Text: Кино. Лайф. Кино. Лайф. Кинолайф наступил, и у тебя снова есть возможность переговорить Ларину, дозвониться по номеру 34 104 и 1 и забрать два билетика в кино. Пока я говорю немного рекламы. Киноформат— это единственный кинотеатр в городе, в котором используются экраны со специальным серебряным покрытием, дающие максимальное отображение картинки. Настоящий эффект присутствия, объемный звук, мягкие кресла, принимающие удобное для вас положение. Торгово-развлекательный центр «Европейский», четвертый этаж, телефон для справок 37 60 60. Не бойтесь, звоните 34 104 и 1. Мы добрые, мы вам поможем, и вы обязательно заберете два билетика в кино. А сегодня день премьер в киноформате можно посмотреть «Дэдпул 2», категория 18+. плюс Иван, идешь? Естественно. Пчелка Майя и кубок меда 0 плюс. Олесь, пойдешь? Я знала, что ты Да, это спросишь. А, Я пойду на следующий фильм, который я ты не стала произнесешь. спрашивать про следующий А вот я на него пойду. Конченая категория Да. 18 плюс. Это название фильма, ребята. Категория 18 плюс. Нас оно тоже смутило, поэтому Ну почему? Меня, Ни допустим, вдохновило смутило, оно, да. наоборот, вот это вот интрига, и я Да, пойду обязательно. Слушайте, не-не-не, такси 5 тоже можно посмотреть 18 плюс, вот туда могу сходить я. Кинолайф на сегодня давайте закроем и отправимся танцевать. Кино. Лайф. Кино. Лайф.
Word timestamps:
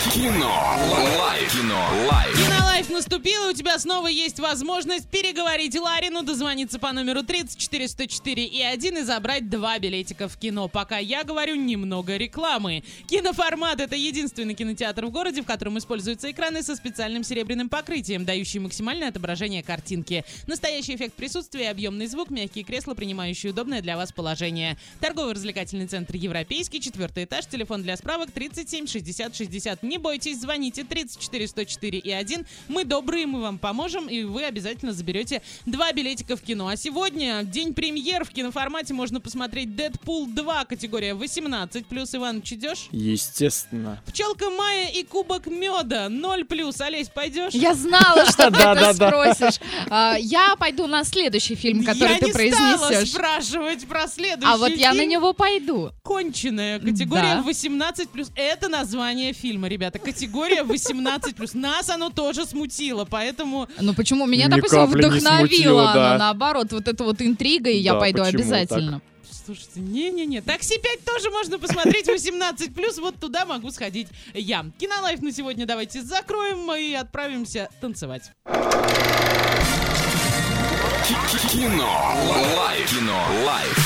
Кино. 0.00 0.78
Лайф. 1.18 1.52
Кино. 1.52 1.78
Лайф. 2.10 2.34
Кинолайф 2.34 2.88
наступил, 2.88 3.48
и 3.48 3.50
у 3.50 3.52
тебя 3.52 3.78
снова 3.78 4.06
есть 4.06 4.40
возможность 4.40 5.06
переговорить 5.08 5.78
Ларину, 5.78 6.22
дозвониться 6.22 6.78
по 6.78 6.90
номеру 6.92 7.22
34 7.22 7.86
104 7.86 8.44
и 8.46 8.62
1 8.62 8.96
и 8.96 9.02
забрать 9.02 9.50
два 9.50 9.78
билетика 9.78 10.26
в 10.26 10.38
кино. 10.38 10.68
Пока 10.68 10.96
я 10.96 11.22
говорю 11.22 11.54
немного 11.54 12.16
рекламы. 12.16 12.82
Киноформат— 13.08 13.78
это 13.82 13.94
единственный 13.94 14.54
кинотеатр 14.54 15.04
в 15.04 15.10
городе, 15.10 15.42
в 15.42 15.46
котором 15.46 15.76
используются 15.76 16.30
экраны 16.30 16.62
со 16.62 16.76
специальным 16.76 17.22
серебряным 17.22 17.68
покрытием, 17.68 18.24
дающие 18.24 18.62
максимальное 18.62 19.08
отображение 19.08 19.62
картинки. 19.62 20.24
Настоящий 20.46 20.94
эффект 20.94 21.12
присутствия, 21.12 21.68
объемный 21.68 22.06
звук, 22.06 22.30
мягкие 22.30 22.64
кресла, 22.64 22.94
принимающие 22.94 23.52
удобное 23.52 23.82
для 23.82 23.98
вас 23.98 24.12
положение. 24.12 24.78
Торгово-развлекательный 25.00 25.88
центр 25.88 26.16
«Европейский», 26.16 26.80
четвертый 26.80 27.24
этаж, 27.24 27.44
телефон 27.44 27.82
для 27.82 27.98
справок 27.98 28.30
37 28.30 28.86
60 28.86 29.36
60. 29.36 29.89
Не 29.90 29.98
бойтесь, 29.98 30.40
звоните 30.40 30.84
34 30.84 31.48
104 31.48 31.98
и 31.98 32.12
1. 32.12 32.46
Мы 32.68 32.84
добрые, 32.84 33.26
мы 33.26 33.40
вам 33.40 33.58
поможем, 33.58 34.06
и 34.06 34.22
вы 34.22 34.44
обязательно 34.44 34.92
заберете 34.92 35.42
два 35.66 35.90
билетика 35.90 36.36
в 36.36 36.42
кино. 36.42 36.68
А 36.68 36.76
сегодня 36.76 37.42
день 37.42 37.74
премьер 37.74 38.24
в 38.24 38.30
киноформате 38.30 38.94
можно 38.94 39.20
посмотреть 39.20 39.74
«Дэдпул 39.74 40.28
2», 40.28 40.66
категория 40.66 41.14
18+. 41.14 41.86
плюс 41.88 42.14
Иван, 42.14 42.38
идешь? 42.38 42.86
Естественно. 42.92 44.00
Пчелка 44.06 44.48
Майя 44.50 44.90
и 44.90 45.02
кубок 45.02 45.48
меда 45.48 46.08
0 46.08 46.44
плюс. 46.44 46.80
Олесь, 46.80 47.08
пойдешь? 47.08 47.52
Я 47.52 47.74
знала, 47.74 48.26
что 48.26 48.44
ты 48.44 48.58
Да, 48.60 48.74
это 48.92 48.94
спросишь. 48.94 49.58
А, 49.88 50.14
Я 50.20 50.54
пойду 50.54 50.86
на 50.86 51.02
следующий 51.02 51.56
фильм, 51.56 51.84
который 51.84 52.12
я 52.12 52.18
ты 52.18 52.26
не 52.26 52.30
стала 52.32 52.78
произнесешь. 52.78 53.10
спрашивать 53.10 53.88
про 53.88 54.06
следующий 54.06 54.52
А 54.52 54.56
вот 54.56 54.70
я 54.70 54.94
на 54.94 55.04
него 55.04 55.32
пойду. 55.32 55.90
Конченая 56.04 56.78
категория 56.78 57.34
Да. 57.38 57.42
18 57.42 58.08
плюс. 58.10 58.30
Это 58.36 58.68
название 58.68 59.32
фильма, 59.32 59.66
ребята. 59.66 59.79
Категория 59.98 60.62
18 60.62 61.34
плюс. 61.34 61.54
Нас 61.54 61.88
оно 61.88 62.10
тоже 62.10 62.44
смутило, 62.44 63.04
поэтому 63.04 63.68
Ну 63.80 63.94
почему? 63.94 64.26
Меня, 64.26 64.46
Ни 64.46 64.50
допустим, 64.50 64.86
вдохновило 64.86 65.38
смутило, 65.46 65.90
оно, 65.90 65.94
да. 65.94 66.18
наоборот, 66.18 66.72
вот 66.72 66.86
это 66.88 67.04
вот 67.04 67.20
интрига, 67.22 67.70
и 67.70 67.78
я 67.78 67.94
Да, 67.94 68.00
пойду 68.00 68.22
обязательно. 68.22 69.00
Слушайте, 69.46 69.80
не-не-не, 69.80 70.42
такси 70.42 70.78
5 70.78 71.04
тоже 71.04 71.30
можно 71.30 71.58
посмотреть 71.58 72.06
18 72.06 72.74
плюс, 72.74 72.98
вот 72.98 73.16
туда 73.16 73.44
могу 73.46 73.70
сходить 73.70 74.08
я. 74.34 74.64
Кинолайф 74.78 75.22
на 75.22 75.32
сегодня 75.32 75.66
давайте 75.66 76.02
закроем 76.02 76.72
и 76.72 76.92
отправимся 76.94 77.68
танцевать. 77.80 78.30
Кино. 81.50 82.14
Лайф. 82.56 82.90
Кино. 82.90 83.26
Лайф. 83.44 83.76